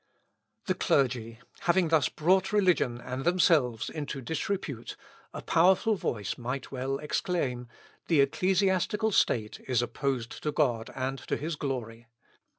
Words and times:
The 0.65 0.73
clergy 0.73 1.37
having 1.69 1.89
thus 1.89 2.09
brought 2.09 2.51
religion 2.51 2.99
and 2.99 3.23
themselves 3.23 3.87
into 3.87 4.19
disrepute, 4.19 4.95
a 5.31 5.43
powerful 5.43 5.93
voice 5.93 6.39
might 6.39 6.71
well 6.71 6.97
exclaim, 6.97 7.67
"The 8.07 8.21
ecclesiastical 8.21 9.11
state 9.11 9.59
is 9.67 9.83
opposed 9.83 10.41
to 10.41 10.51
God 10.51 10.89
and 10.95 11.19
to 11.27 11.37
his 11.37 11.55
glory. 11.55 12.07